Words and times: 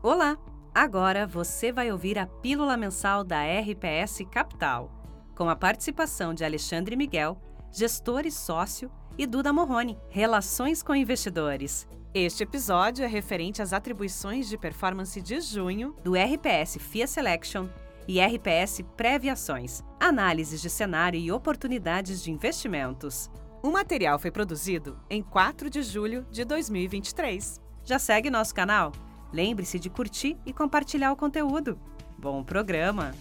Olá! 0.00 0.38
Agora 0.72 1.26
você 1.26 1.72
vai 1.72 1.90
ouvir 1.90 2.20
a 2.20 2.26
pílula 2.26 2.76
mensal 2.76 3.24
da 3.24 3.42
RPS 3.42 4.24
Capital, 4.30 4.92
com 5.34 5.48
a 5.48 5.56
participação 5.56 6.32
de 6.32 6.44
Alexandre 6.44 6.94
Miguel, 6.94 7.36
gestor 7.72 8.24
e 8.24 8.30
sócio, 8.30 8.88
e 9.18 9.26
Duda 9.26 9.52
Morrone, 9.52 9.98
Relações 10.08 10.84
com 10.84 10.94
Investidores. 10.94 11.88
Este 12.14 12.44
episódio 12.44 13.04
é 13.04 13.08
referente 13.08 13.60
às 13.60 13.72
atribuições 13.72 14.48
de 14.48 14.56
performance 14.56 15.20
de 15.20 15.40
junho 15.40 15.96
do 16.04 16.12
RPS 16.12 16.78
FIA 16.78 17.08
Selection 17.08 17.66
e 18.06 18.20
RPS 18.20 18.82
Previações, 18.96 19.82
análises 19.98 20.62
de 20.62 20.70
cenário 20.70 21.18
e 21.18 21.32
oportunidades 21.32 22.22
de 22.22 22.30
investimentos. 22.30 23.28
O 23.64 23.72
material 23.72 24.16
foi 24.16 24.30
produzido 24.30 24.96
em 25.10 25.24
4 25.24 25.68
de 25.68 25.82
julho 25.82 26.24
de 26.30 26.44
2023. 26.44 27.60
Já 27.82 27.98
segue 27.98 28.30
nosso 28.30 28.54
canal? 28.54 28.92
Lembre-se 29.32 29.78
de 29.78 29.90
curtir 29.90 30.36
e 30.46 30.52
compartilhar 30.52 31.12
o 31.12 31.16
conteúdo. 31.16 31.78
Bom 32.18 32.42
programa! 32.42 33.14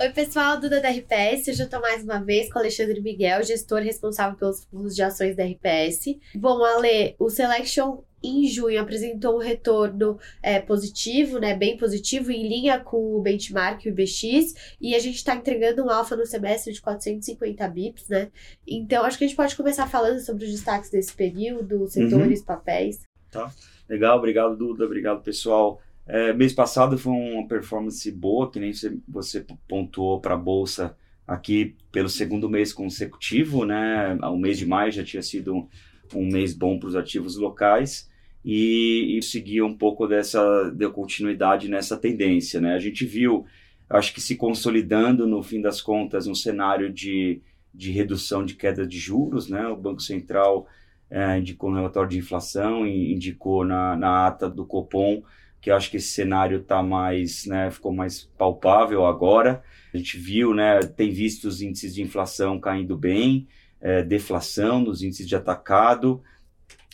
Oi, 0.00 0.10
pessoal, 0.10 0.60
Duda 0.60 0.80
da 0.80 0.90
RPS. 0.90 1.48
Hoje 1.48 1.60
eu 1.60 1.64
estou 1.64 1.80
mais 1.80 2.04
uma 2.04 2.22
vez 2.22 2.52
com 2.52 2.60
o 2.60 2.62
Alexandre 2.62 3.00
Miguel, 3.00 3.42
gestor 3.42 3.82
responsável 3.82 4.38
pelos 4.38 4.64
fundos 4.66 4.94
de 4.94 5.02
ações 5.02 5.34
da 5.34 5.44
RPS. 5.44 6.16
Bom, 6.36 6.62
Ale, 6.62 7.16
o 7.18 7.28
Selection 7.28 8.04
em 8.22 8.46
junho 8.46 8.80
apresentou 8.80 9.36
um 9.36 9.40
retorno 9.40 10.18
é, 10.40 10.60
positivo, 10.60 11.40
né, 11.40 11.56
bem 11.56 11.76
positivo, 11.76 12.30
em 12.30 12.48
linha 12.48 12.78
com 12.78 13.16
o 13.16 13.20
benchmark, 13.20 13.84
o 13.84 13.88
IBX, 13.88 14.76
e 14.80 14.94
a 14.94 15.00
gente 15.00 15.16
está 15.16 15.34
entregando 15.34 15.84
um 15.84 15.90
alfa 15.90 16.14
no 16.14 16.24
semestre 16.24 16.72
de 16.72 16.80
450 16.80 17.68
bips, 17.68 18.08
né? 18.08 18.30
Então, 18.66 19.04
acho 19.04 19.18
que 19.18 19.24
a 19.24 19.26
gente 19.26 19.36
pode 19.36 19.56
começar 19.56 19.88
falando 19.88 20.20
sobre 20.20 20.44
os 20.44 20.52
destaques 20.52 20.90
desse 20.90 21.12
período, 21.12 21.88
setores, 21.88 22.40
uhum. 22.40 22.46
papéis. 22.46 23.00
Tá. 23.30 23.52
Legal, 23.88 24.18
obrigado 24.18 24.56
Duda, 24.56 24.84
obrigado 24.84 25.22
pessoal. 25.22 25.80
É, 26.06 26.32
mês 26.32 26.52
passado 26.52 26.96
foi 26.96 27.12
uma 27.12 27.46
performance 27.46 28.10
boa, 28.10 28.50
que 28.50 28.58
nem 28.58 28.72
você, 29.06 29.44
pontuou 29.68 30.20
para 30.20 30.34
a 30.34 30.38
Bolsa 30.38 30.96
aqui 31.26 31.76
pelo 31.92 32.08
segundo 32.08 32.48
mês 32.48 32.72
consecutivo, 32.72 33.66
né? 33.66 34.14
O 34.22 34.38
mês 34.38 34.58
de 34.58 34.64
maio 34.66 34.90
já 34.90 35.04
tinha 35.04 35.22
sido 35.22 35.54
um, 35.54 35.68
um 36.14 36.26
mês 36.26 36.54
bom 36.54 36.78
para 36.78 36.88
os 36.88 36.96
ativos 36.96 37.36
locais 37.36 38.10
e, 38.42 39.18
e 39.18 39.22
seguia 39.22 39.66
um 39.66 39.76
pouco 39.76 40.06
dessa, 40.06 40.70
deu 40.70 40.90
continuidade 40.90 41.68
nessa 41.68 41.98
tendência, 41.98 42.58
né? 42.58 42.74
A 42.74 42.78
gente 42.78 43.04
viu, 43.04 43.44
acho 43.90 44.14
que 44.14 44.20
se 44.22 44.36
consolidando 44.36 45.26
no 45.26 45.42
fim 45.42 45.60
das 45.60 45.82
contas, 45.82 46.26
um 46.26 46.34
cenário 46.34 46.90
de, 46.90 47.42
de 47.74 47.90
redução 47.90 48.42
de 48.42 48.54
queda 48.54 48.86
de 48.86 48.98
juros, 48.98 49.50
né? 49.50 49.66
O 49.68 49.76
Banco 49.76 50.00
Central 50.00 50.66
é, 51.10 51.38
indicou 51.38 51.70
no 51.70 51.76
relatório 51.76 52.10
de 52.10 52.18
inflação 52.18 52.86
e 52.86 53.12
indicou 53.12 53.64
na, 53.64 53.96
na 53.96 54.26
ata 54.26 54.48
do 54.48 54.66
Copom 54.66 55.22
que 55.60 55.70
acho 55.70 55.90
que 55.90 55.96
esse 55.96 56.08
cenário 56.08 56.62
tá 56.62 56.82
mais, 56.82 57.44
né, 57.46 57.70
ficou 57.70 57.92
mais 57.92 58.24
palpável 58.38 59.06
agora. 59.06 59.62
A 59.92 59.96
gente 59.96 60.16
viu, 60.16 60.54
né, 60.54 60.80
tem 60.80 61.10
visto 61.10 61.46
os 61.46 61.60
índices 61.60 61.94
de 61.94 62.02
inflação 62.02 62.60
caindo 62.60 62.96
bem, 62.96 63.46
é, 63.80 64.02
deflação 64.02 64.80
nos 64.80 65.02
índices 65.02 65.26
de 65.26 65.34
atacado. 65.34 66.22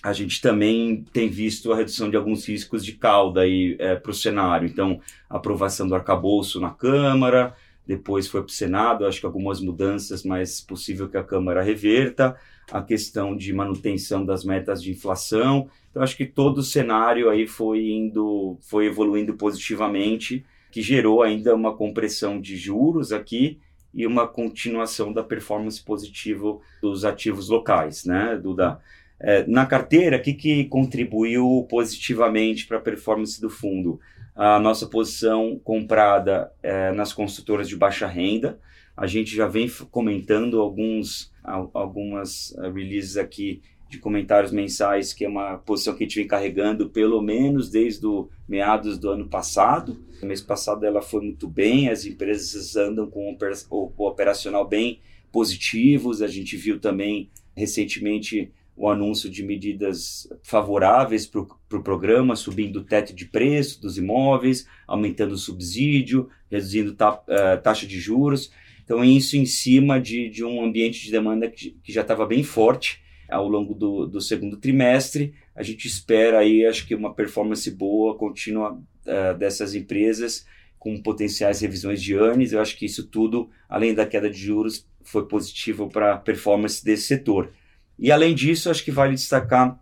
A 0.02 0.12
gente 0.12 0.40
também 0.40 1.04
tem 1.12 1.28
visto 1.28 1.72
a 1.72 1.76
redução 1.76 2.10
de 2.10 2.16
alguns 2.16 2.46
riscos 2.46 2.84
de 2.84 2.92
cauda 2.92 3.42
é, 3.46 3.96
para 3.96 4.10
o 4.10 4.14
cenário. 4.14 4.68
Então, 4.68 5.00
aprovação 5.28 5.86
do 5.86 5.94
arcabouço 5.94 6.60
na 6.60 6.70
Câmara, 6.70 7.54
depois 7.86 8.26
foi 8.26 8.42
para 8.42 8.50
o 8.50 8.52
Senado, 8.52 9.06
acho 9.06 9.20
que 9.20 9.26
algumas 9.26 9.60
mudanças, 9.60 10.24
mas 10.24 10.60
possível 10.60 11.08
que 11.08 11.16
a 11.16 11.24
Câmara 11.24 11.62
reverta 11.62 12.36
a 12.70 12.82
questão 12.82 13.36
de 13.36 13.52
manutenção 13.52 14.24
das 14.24 14.44
metas 14.44 14.82
de 14.82 14.90
inflação. 14.90 15.68
Então, 15.90 16.02
acho 16.02 16.16
que 16.16 16.26
todo 16.26 16.58
o 16.58 16.62
cenário 16.62 17.30
aí 17.30 17.46
foi 17.46 17.90
indo, 17.90 18.58
foi 18.60 18.86
evoluindo 18.86 19.34
positivamente, 19.34 20.44
que 20.70 20.82
gerou 20.82 21.22
ainda 21.22 21.54
uma 21.54 21.76
compressão 21.76 22.40
de 22.40 22.56
juros 22.56 23.12
aqui 23.12 23.58
e 23.92 24.06
uma 24.06 24.26
continuação 24.26 25.12
da 25.12 25.22
performance 25.22 25.80
positiva 25.80 26.58
dos 26.82 27.04
ativos 27.04 27.48
locais, 27.48 28.04
né, 28.04 28.36
Duda? 28.42 28.80
É, 29.20 29.47
na 29.47 29.64
carteira, 29.64 30.16
o 30.16 30.20
que, 30.20 30.34
que 30.34 30.64
contribuiu 30.64 31.66
positivamente 31.70 32.66
para 32.66 32.78
a 32.78 32.80
performance 32.80 33.41
do 33.41 33.48
fundo? 33.48 34.00
A 34.34 34.58
nossa 34.58 34.86
posição 34.86 35.60
comprada 35.62 36.50
é, 36.60 36.91
nas 36.91 37.12
construtoras 37.12 37.69
de 37.69 37.76
baixa 37.76 38.06
renda, 38.08 38.58
a 38.97 39.06
gente 39.06 39.34
já 39.34 39.47
vem 39.47 39.69
comentando 39.91 40.60
alguns, 40.60 41.32
algumas 41.43 42.55
eh, 42.59 42.71
releases 42.71 43.16
aqui 43.16 43.60
de 43.88 43.99
comentários 43.99 44.53
mensais, 44.53 45.12
que 45.12 45.25
é 45.25 45.28
uma 45.28 45.59
posição 45.59 45.94
que 45.94 46.05
a 46.05 46.06
gente 46.06 46.19
vem 46.19 46.27
carregando 46.27 46.91
pelo 46.91 47.21
menos 47.21 47.71
desde 47.71 48.06
o 48.06 48.28
meados 48.49 48.99
do 48.99 49.10
ano 49.10 49.28
passado. 49.28 49.99
No 50.21 50.28
mês 50.28 50.41
passado 50.41 50.84
ela 50.84 51.03
foi 51.03 51.22
muito 51.22 51.49
bem, 51.49 51.88
as 51.88 52.04
empresas 52.04 52.77
andam 52.77 53.09
com 53.09 53.37
o 53.71 54.06
operacional 54.06 54.66
bem 54.66 55.00
positivos. 55.33 56.22
A 56.22 56.28
gente 56.28 56.56
viu 56.56 56.78
também 56.78 57.31
recentemente 57.56 58.53
o 58.77 58.88
anúncio 58.88 59.31
de 59.31 59.43
medidas 59.44 60.28
favoráveis 60.43 61.27
para 61.27 61.41
o 61.43 61.49
pro 61.69 61.83
programa, 61.83 62.34
subindo 62.34 62.81
o 62.81 62.84
teto 62.84 63.15
de 63.15 63.25
preço 63.25 63.81
dos 63.81 63.97
imóveis, 63.99 64.66
aumentando 64.87 65.34
o 65.34 65.38
subsídio, 65.38 66.28
reduzindo 66.50 66.94
ta, 66.94 67.15
uh, 67.15 67.62
taxa 67.62 67.87
de 67.87 67.99
juros. 68.00 68.50
Então, 68.84 69.03
isso 69.03 69.37
em 69.37 69.47
cima 69.47 70.00
de, 70.00 70.28
de 70.28 70.45
um 70.45 70.62
ambiente 70.62 71.03
de 71.03 71.11
demanda 71.11 71.49
que, 71.49 71.71
que 71.83 71.93
já 71.93 72.03
estava 72.03 72.27
bem 72.27 72.43
forte 72.43 73.03
ao 73.28 73.49
longo 73.49 73.75
do, 73.75 74.06
do, 74.06 74.21
segundo 74.21 74.59
trimestre. 74.59 75.34
A 75.55 75.62
gente 75.62 75.87
espera 75.87 76.39
aí, 76.39 76.67
acho 76.67 76.87
que 76.87 76.95
uma 76.95 77.15
performance 77.15 77.71
boa, 77.71 78.17
contínua 78.17 78.72
uh, 78.72 79.39
dessas 79.39 79.75
empresas, 79.75 80.47
com 80.78 81.00
potenciais 81.00 81.61
revisões 81.61 82.03
de 82.03 82.15
earnings. 82.15 82.53
Eu 82.53 82.61
acho 82.61 82.77
que 82.77 82.84
isso 82.84 83.06
tudo, 83.06 83.49
além 83.69 83.95
da 83.95 84.05
queda 84.05 84.28
de 84.28 84.39
juros, 84.39 84.87
foi 85.03 85.27
positivo 85.27 85.89
para 85.89 86.15
a 86.15 86.19
performance 86.19 86.84
desse 86.84 87.05
setor. 87.05 87.53
E 87.99 88.11
além 88.12 88.34
disso, 88.34 88.71
acho 88.71 88.84
que 88.84 88.91
vale 88.91 89.15
destacar 89.15 89.81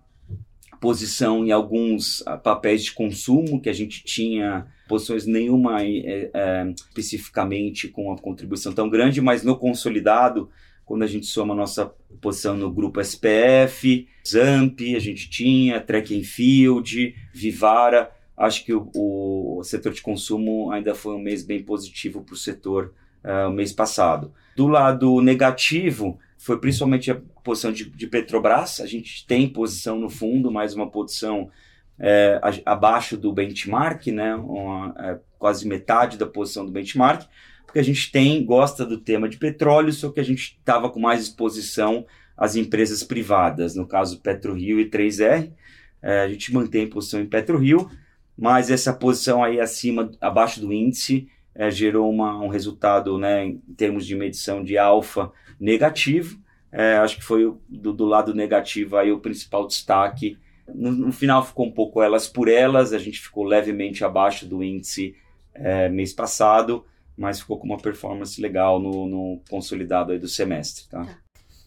posição 0.82 1.46
em 1.46 1.52
alguns 1.52 2.26
ah, 2.26 2.36
papéis 2.36 2.82
de 2.82 2.90
consumo 2.90 3.60
que 3.60 3.68
a 3.68 3.72
gente 3.72 4.02
tinha 4.02 4.66
posições 4.88 5.24
nenhuma 5.24 5.80
é, 5.80 6.28
é, 6.34 6.74
especificamente 6.74 7.86
com 7.86 8.12
a 8.12 8.18
contribuição 8.18 8.72
tão 8.72 8.90
grande, 8.90 9.20
mas 9.20 9.44
no 9.44 9.56
consolidado, 9.56 10.50
quando 10.84 11.04
a 11.04 11.06
gente 11.06 11.26
soma 11.26 11.54
a 11.54 11.56
nossa 11.56 11.86
posição 12.20 12.56
no 12.56 12.68
grupo 12.68 13.00
SPF, 13.00 14.08
Zamp, 14.26 14.80
a 14.96 14.98
gente 14.98 15.30
tinha, 15.30 15.80
Track 15.80 16.18
and 16.18 16.24
Field, 16.24 17.14
Vivara, 17.32 18.10
acho 18.36 18.64
que 18.64 18.74
o, 18.74 18.90
o, 18.92 19.62
setor 19.62 19.92
de 19.92 20.02
consumo 20.02 20.72
ainda 20.72 20.96
foi 20.96 21.14
um 21.14 21.22
mês 21.22 21.44
bem 21.44 21.62
positivo 21.62 22.22
para 22.22 22.34
o 22.34 22.36
setor 22.36 22.92
uh, 23.24 23.48
o 23.48 23.52
mês 23.52 23.72
passado. 23.72 24.32
Do 24.56 24.66
lado 24.66 25.20
negativo, 25.20 26.18
foi 26.42 26.58
principalmente 26.58 27.08
a 27.08 27.20
posição 27.44 27.72
de, 27.72 27.88
de, 27.88 28.06
Petrobras. 28.08 28.80
A 28.80 28.86
gente 28.86 29.24
tem 29.26 29.48
posição 29.48 30.00
no 30.00 30.10
fundo, 30.10 30.50
mais 30.50 30.74
uma 30.74 30.90
posição 30.90 31.48
é, 31.96 32.40
abaixo 32.66 33.16
do 33.16 33.32
benchmark, 33.32 34.08
né? 34.08 34.34
Uma, 34.34 34.92
é, 34.98 35.18
quase 35.38 35.68
metade 35.68 36.18
da 36.18 36.26
posição 36.26 36.66
do 36.66 36.72
benchmark, 36.72 37.28
porque 37.64 37.78
a 37.78 37.84
gente 37.84 38.10
tem, 38.10 38.44
gosta 38.44 38.84
do 38.84 38.98
tema 38.98 39.28
de 39.28 39.36
petróleo, 39.36 39.92
só 39.92 40.10
que 40.10 40.18
a 40.18 40.24
gente 40.24 40.56
estava 40.58 40.90
com 40.90 40.98
mais 40.98 41.22
exposição 41.22 42.04
às 42.36 42.56
empresas 42.56 43.04
privadas, 43.04 43.76
no 43.76 43.86
caso 43.86 44.18
PetroRio 44.18 44.80
e 44.80 44.90
3R. 44.90 45.52
É, 46.02 46.22
a 46.22 46.28
gente 46.28 46.52
mantém 46.52 46.90
posição 46.90 47.20
em 47.20 47.26
PetroRio, 47.26 47.88
mas 48.36 48.68
essa 48.68 48.92
posição 48.92 49.44
aí 49.44 49.60
acima, 49.60 50.10
abaixo 50.20 50.60
do 50.60 50.72
índice, 50.72 51.28
é, 51.54 51.70
gerou 51.70 52.10
uma, 52.10 52.38
um 52.38 52.48
resultado, 52.48 53.18
né, 53.18 53.44
em 53.44 53.58
termos 53.76 54.06
de 54.06 54.14
medição 54.14 54.62
de 54.62 54.78
alfa, 54.78 55.30
negativo. 55.60 56.40
É, 56.70 56.96
acho 56.96 57.16
que 57.16 57.24
foi 57.24 57.54
do, 57.68 57.92
do, 57.92 58.04
lado 58.06 58.34
negativo 58.34 58.96
aí 58.96 59.12
o 59.12 59.20
principal 59.20 59.66
destaque. 59.66 60.38
No, 60.66 60.90
no, 60.90 61.12
final 61.12 61.44
ficou 61.44 61.66
um 61.66 61.72
pouco 61.72 62.02
elas 62.02 62.26
por 62.26 62.48
elas, 62.48 62.92
a 62.94 62.98
gente 62.98 63.20
ficou 63.20 63.44
levemente 63.44 64.04
abaixo 64.04 64.46
do 64.46 64.62
índice 64.62 65.14
é, 65.54 65.88
mês 65.90 66.14
passado, 66.14 66.86
mas 67.16 67.40
ficou 67.40 67.58
com 67.58 67.66
uma 67.66 67.76
performance 67.76 68.40
legal 68.40 68.80
no, 68.80 69.06
no 69.06 69.40
consolidado 69.50 70.12
aí 70.12 70.18
do 70.18 70.28
semestre. 70.28 70.88
Tá? 70.88 71.04
tá. 71.04 71.18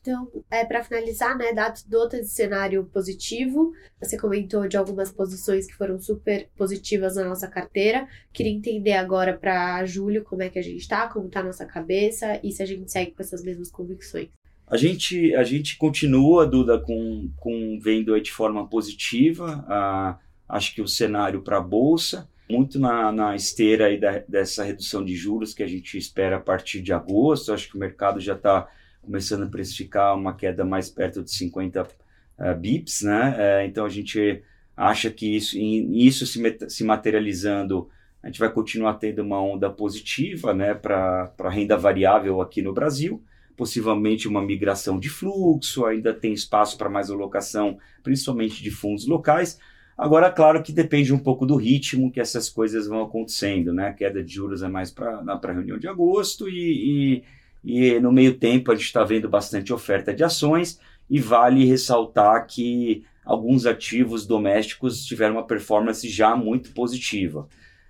Então, 0.06 0.32
é, 0.52 0.64
para 0.64 0.84
finalizar, 0.84 1.36
né, 1.36 1.52
dados 1.52 1.82
do 1.82 1.98
outro 1.98 2.24
cenário 2.24 2.86
positivo, 2.94 3.74
você 4.00 4.16
comentou 4.16 4.68
de 4.68 4.78
algumas 4.78 5.12
posições 5.12 5.66
que 5.66 5.74
foram 5.74 6.00
super 6.00 6.48
positivas 6.56 7.16
na 7.16 7.24
nossa 7.24 7.48
carteira. 7.48 8.08
Queria 8.32 8.52
entender 8.52 8.94
agora 8.94 9.36
para 9.36 9.84
julho 9.84 10.24
como 10.24 10.44
é 10.44 10.50
que 10.50 10.60
a 10.60 10.62
gente 10.62 10.78
está, 10.78 11.08
como 11.08 11.26
está 11.26 11.40
a 11.40 11.46
nossa 11.46 11.66
cabeça 11.66 12.40
e 12.44 12.52
se 12.52 12.62
a 12.62 12.68
gente 12.68 12.92
segue 12.92 13.14
com 13.14 13.24
essas 13.24 13.44
mesmas 13.44 13.72
convicções. 13.72 14.30
A 14.68 14.78
gente, 14.78 15.34
a 15.34 15.44
gente 15.44 15.76
continua, 15.76 16.46
Duda, 16.46 16.78
com, 16.78 17.32
com 17.38 17.80
vendo 17.82 18.20
de 18.22 18.32
forma 18.32 18.68
positiva. 18.68 19.66
a 19.68 20.20
acho 20.48 20.76
que 20.76 20.82
o 20.84 20.88
cenário 20.88 21.42
para 21.42 21.58
a 21.58 21.62
Bolsa, 21.62 22.30
muito 22.48 22.78
na, 22.80 23.12
na 23.12 23.36
esteira 23.36 23.88
aí 23.88 24.00
da, 24.00 24.20
dessa 24.20 24.64
redução 24.64 25.04
de 25.04 25.16
juros 25.16 25.56
que 25.56 25.64
a 25.64 25.68
gente 25.68 25.98
espera 25.98 26.38
a 26.38 26.40
partir 26.40 26.84
de 26.84 26.94
agosto. 26.94 27.52
Acho 27.52 27.68
que 27.68 27.76
o 27.76 27.80
mercado 27.80 28.20
já 28.20 28.36
está 28.36 28.70
começando 29.06 29.44
a 29.44 29.48
precificar 29.50 30.16
uma 30.16 30.34
queda 30.34 30.66
mais 30.66 30.90
perto 30.90 31.24
de 31.24 31.32
50 31.32 31.84
uh, 31.84 32.56
bips, 32.60 33.04
né? 33.04 33.36
Uh, 33.38 33.68
então 33.68 33.86
a 33.86 33.90
gente 33.90 34.44
acha 34.76 35.10
que 35.10 35.36
isso, 35.36 35.58
isso 35.58 36.26
se, 36.26 36.58
se 36.68 36.84
materializando, 36.84 37.90
a 38.22 38.28
gente 38.28 38.40
vai 38.40 38.52
continuar 38.52 38.96
tendo 38.96 39.22
uma 39.22 39.42
onda 39.42 39.70
positiva 39.70 40.54
né, 40.54 40.74
para 40.74 41.32
renda 41.50 41.78
variável 41.78 42.42
aqui 42.42 42.62
no 42.62 42.74
Brasil, 42.74 43.24
possivelmente 43.56 44.28
uma 44.28 44.42
migração 44.42 45.00
de 45.00 45.10
fluxo, 45.10 45.86
ainda 45.86 46.14
tem 46.14 46.34
espaço 46.34 46.78
para 46.78 46.90
mais 46.90 47.10
alocação, 47.10 47.78
principalmente 48.04 48.62
de 48.62 48.72
fundos 48.72 49.08
locais. 49.08 49.60
Agora, 49.98 50.30
claro 50.30 50.62
que 50.62 50.74
depende 50.74 51.14
um 51.14 51.20
pouco 51.20 51.46
do 51.46 51.56
ritmo 51.56 52.12
que 52.12 52.20
essas 52.20 52.50
coisas 52.50 52.86
vão 52.88 53.04
acontecendo, 53.04 53.72
né? 53.72 53.88
A 53.88 53.94
queda 53.94 54.22
de 54.22 54.34
juros 54.34 54.62
é 54.62 54.68
mais 54.68 54.92
para 54.92 55.20
a 55.20 55.52
reunião 55.54 55.78
de 55.78 55.88
agosto 55.88 56.50
e, 56.50 57.22
e, 57.22 57.24
e 57.66 58.00
no 58.00 58.12
meio 58.12 58.36
tempo 58.36 58.72
a 58.72 58.76
gente 58.76 58.86
está 58.86 59.04
vendo 59.04 59.28
bastante 59.28 59.74
oferta 59.74 60.14
de 60.14 60.24
ações 60.24 60.80
e 61.10 61.20
vale 61.20 61.66
ressaltar 61.66 62.46
que 62.46 63.04
alguns 63.26 63.66
ativos 63.66 64.28
domésticos 64.28 65.04
tiveram 65.04 65.36
uma 65.36 65.48
performance 65.48 66.08
já 66.08 66.36
muito 66.36 66.72
positiva. 66.74 67.48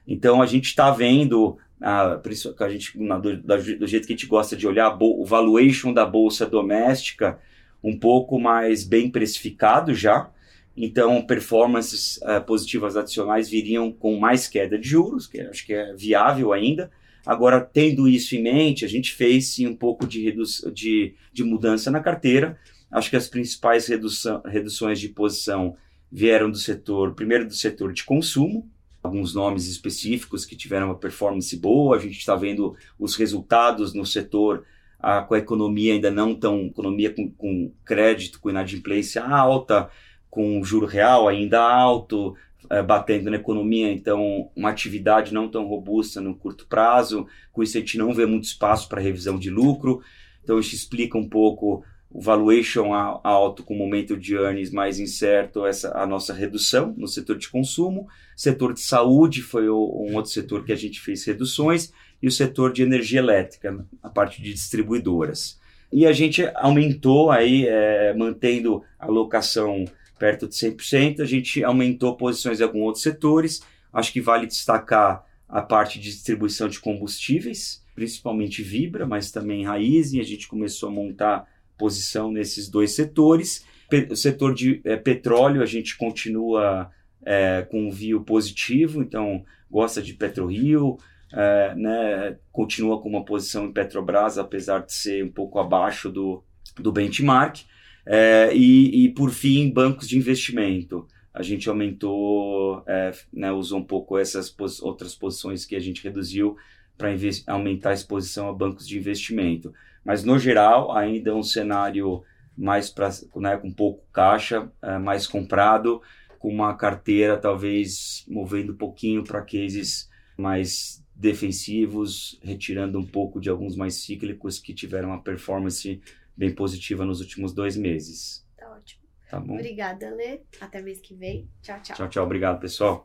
Então 0.08 0.42
a 0.42 0.46
gente 0.46 0.66
está 0.66 0.92
vendo, 0.92 1.58
ah, 1.82 2.22
a 2.60 2.70
gente, 2.70 2.98
do, 2.98 3.38
do, 3.78 3.88
jeito 3.88 4.08
que 4.08 4.14
a 4.14 4.16
gente 4.16 4.28
gosta 4.28 4.56
de 4.56 4.66
olhar, 4.66 4.98
o 5.02 5.26
valuation 5.26 5.92
da 5.92 6.06
bolsa 6.06 6.46
doméstica 6.46 7.38
um 7.84 8.00
pouco 8.00 8.40
mais 8.40 8.84
bem 8.86 9.12
precificado 9.12 9.94
já. 9.94 10.32
Então, 10.78 11.22
performances 11.22 12.18
uh, 12.18 12.44
positivas 12.46 12.98
adicionais 12.98 13.50
viriam 13.50 13.92
com 13.92 14.18
mais 14.18 14.48
queda 14.48 14.78
de 14.78 14.90
juros, 14.90 15.28
que 15.28 15.40
acho 15.40 15.66
que 15.66 15.74
é 15.74 15.94
viável 15.94 16.52
ainda. 16.52 16.92
Agora, 17.26 17.60
tendo 17.62 18.08
isso 18.08 18.36
em 18.36 18.44
mente, 18.44 18.86
a 18.86 18.88
gente 18.88 19.14
fez 19.14 19.48
sim 19.48 19.68
um 19.68 19.76
pouco 19.76 20.06
de, 20.06 20.34
de, 20.74 21.16
de 21.34 21.44
mudança 21.44 21.90
na 21.90 22.00
carteira, 22.00 22.58
Acho 22.96 23.10
que 23.10 23.18
as 23.18 23.28
principais 23.28 23.88
redução, 23.88 24.42
reduções 24.46 25.02
de 25.02 25.10
posição 25.10 25.76
vieram 26.10 26.50
do 26.50 26.58
setor, 26.58 27.14
primeiro 27.14 27.46
do 27.46 27.54
setor 27.54 27.92
de 27.92 28.06
consumo, 28.06 28.70
alguns 29.04 29.34
nomes 29.34 29.68
específicos 29.68 30.46
que 30.46 30.56
tiveram 30.56 30.88
uma 30.88 30.98
performance 30.98 31.54
boa, 31.58 31.98
a 31.98 32.00
gente 32.00 32.18
está 32.18 32.38
vendo 32.38 32.74
os 32.98 33.16
resultados 33.16 33.94
no 33.94 34.06
setor 34.06 34.66
a, 34.98 35.22
com 35.22 35.34
a 35.34 35.40
economia 35.40 35.94
ainda 35.94 36.10
não 36.10 36.34
tão, 36.34 36.68
economia 36.68 37.14
com, 37.14 37.30
com 37.30 37.70
crédito, 37.84 38.40
com 38.40 38.50
inadimplência 38.50 39.22
alta, 39.24 39.90
com 40.30 40.64
juro 40.64 40.86
real 40.86 41.28
ainda 41.28 41.62
alto, 41.62 42.34
é, 42.70 42.82
batendo 42.82 43.30
na 43.30 43.38
economia, 43.38 43.92
então 43.92 44.50
uma 44.56 44.70
atividade 44.70 45.34
não 45.34 45.50
tão 45.50 45.66
robusta 45.66 46.22
no 46.22 46.36
curto 46.36 46.66
prazo, 46.68 47.28
com 47.52 47.64
isso 47.64 47.78
a 47.78 47.80
gente 47.80 47.98
não 47.98 48.14
vê 48.14 48.26
muito 48.26 48.46
espaço 48.46 48.88
para 48.90 49.02
revisão 49.02 49.38
de 49.38 49.50
lucro, 49.50 50.02
então 50.44 50.60
isso 50.60 50.76
explica 50.76 51.18
um 51.18 51.28
pouco 51.28 51.84
o 52.16 52.22
valuation 52.22 52.94
alto 52.94 53.62
com 53.62 53.76
momento 53.76 54.16
de 54.16 54.36
earnings 54.36 54.72
mais 54.72 55.00
incerto, 55.00 55.66
essa 55.66 55.92
a 55.98 56.08
nossa 56.08 56.34
redução 56.34 56.94
no 56.98 57.10
setor 57.10 57.38
de 57.38 57.50
consumo. 57.50 58.08
Setor 58.38 58.74
de 58.74 58.80
saúde 58.80 59.42
foi 59.42 59.68
o, 59.68 60.08
um 60.08 60.16
outro 60.16 60.32
setor 60.32 60.64
que 60.64 60.72
a 60.72 60.78
gente 60.78 61.02
fez 61.02 61.26
reduções 61.26 61.92
e 62.22 62.28
o 62.28 62.32
setor 62.32 62.72
de 62.72 62.84
energia 62.84 63.20
elétrica, 63.20 63.86
a 64.02 64.10
parte 64.10 64.42
de 64.42 64.54
distribuidoras. 64.54 65.60
E 65.92 66.06
a 66.06 66.14
gente 66.14 66.50
aumentou 66.56 67.32
aí, 67.32 67.68
é, 67.68 68.14
mantendo 68.14 68.82
a 68.98 69.08
alocação 69.08 69.84
perto 70.18 70.48
de 70.48 70.56
100%, 70.56 71.20
a 71.20 71.26
gente 71.26 71.64
aumentou 71.64 72.16
posições 72.16 72.60
em 72.60 72.64
alguns 72.64 72.84
outros 72.84 73.04
setores. 73.04 73.62
Acho 73.92 74.12
que 74.12 74.22
vale 74.22 74.48
destacar 74.48 75.26
a 75.48 75.62
parte 75.62 76.00
de 76.00 76.10
distribuição 76.10 76.68
de 76.68 76.80
combustíveis, 76.80 77.84
principalmente 77.94 78.64
Vibra, 78.64 79.06
mas 79.06 79.32
também 79.32 79.66
Raiz, 79.66 80.14
e 80.14 80.20
a 80.20 80.24
gente 80.24 80.48
começou 80.48 80.90
a 80.90 80.92
montar 80.92 81.48
posição 81.78 82.32
nesses 82.32 82.70
dois 82.70 82.92
setores. 82.92 83.66
O 84.10 84.16
setor 84.16 84.54
de 84.54 84.82
é, 84.84 84.96
petróleo, 84.96 85.62
a 85.62 85.66
gente 85.66 85.96
continua 85.96 86.92
é, 87.24 87.66
com 87.70 87.88
um 87.88 87.92
view 87.92 88.22
positivo, 88.22 89.02
então 89.02 89.46
gosta 89.70 90.02
de 90.02 90.14
PetroRio, 90.14 90.98
é, 91.34 91.76
né, 91.76 92.38
continua 92.52 93.02
com 93.02 93.10
uma 93.10 93.26
posição 93.26 93.66
em 93.66 93.72
Petrobras, 93.72 94.38
apesar 94.38 94.80
de 94.80 94.94
ser 94.94 95.24
um 95.24 95.32
pouco 95.32 95.60
abaixo 95.60 96.10
do, 96.10 96.44
do 96.78 96.92
benchmark. 96.92 97.60
É, 98.06 98.52
e, 98.54 99.06
e, 99.06 99.10
por 99.10 99.32
fim, 99.32 99.72
bancos 99.72 100.08
de 100.08 100.18
investimento. 100.18 101.08
A 101.34 101.42
gente 101.42 101.68
aumentou, 101.68 102.84
é, 102.88 103.12
né, 103.34 103.52
usou 103.52 103.80
um 103.80 103.84
pouco 103.84 104.18
essas 104.18 104.50
pos 104.50 104.82
outras 104.82 105.16
posições 105.16 105.66
que 105.66 105.76
a 105.76 105.80
gente 105.80 106.04
reduziu 106.04 106.56
para 106.98 107.10
aumentar 107.48 107.90
a 107.90 107.94
exposição 107.94 108.48
a 108.48 108.54
bancos 108.54 108.88
de 108.88 108.98
investimento. 108.98 109.74
Mas, 110.04 110.24
no 110.24 110.40
geral, 110.40 110.96
ainda 110.96 111.32
é 111.32 111.34
um 111.34 111.44
cenário 111.44 112.24
mais 112.58 112.90
pra, 112.90 113.10
né, 113.36 113.58
com 113.58 113.72
pouco 113.72 114.06
caixa, 114.14 114.72
é, 114.82 114.98
mais 114.98 115.28
comprado, 115.28 116.02
com 116.40 116.50
uma 116.50 116.74
carteira 116.76 117.38
talvez 117.38 118.24
movendo 118.28 118.74
um 118.74 118.78
pouquinho 118.78 119.24
para 119.24 119.42
cases 119.42 120.10
mais 120.38 121.04
defensivos, 121.16 122.40
retirando 122.44 123.00
um 123.00 123.06
pouco 123.06 123.40
de 123.40 123.50
alguns 123.50 123.76
mais 123.76 123.96
cíclicos 123.96 124.60
que 124.60 124.74
tiveram 124.74 125.10
uma 125.10 125.22
performance 125.22 126.02
bem 126.36 126.54
positiva 126.54 127.06
nos 127.06 127.22
últimos 127.22 127.54
dois 127.54 127.76
meses. 127.76 128.46
Tá 128.58 128.72
ótimo. 128.72 129.04
Tá 129.30 129.40
bom? 129.40 129.56
Obrigada, 129.56 130.10
Lê. 130.14 130.42
Até 130.62 130.82
mês 130.82 131.02
que 131.02 131.16
vem. 131.16 131.50
Tchau, 131.62 131.82
tchau. 131.82 131.96
Tchau, 131.96 132.10
tchau. 132.10 132.26
Obrigado, 132.26 132.60
pessoal. 132.60 133.04